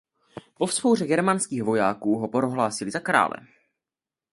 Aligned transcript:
Po 0.57 0.65
vzpouře 0.65 1.07
germánských 1.07 1.63
vojáků 1.63 2.17
ho 2.17 2.27
prohlásili 2.27 2.91
za 2.91 2.99
krále. 2.99 3.35